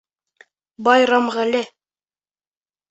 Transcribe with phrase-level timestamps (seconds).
[0.89, 1.63] Байрамғәле.